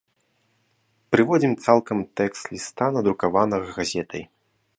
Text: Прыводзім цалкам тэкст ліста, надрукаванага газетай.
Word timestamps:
Прыводзім 1.15 1.53
цалкам 1.65 1.97
тэкст 2.21 2.43
ліста, 2.55 2.83
надрукаванага 2.97 3.67
газетай. 3.79 4.23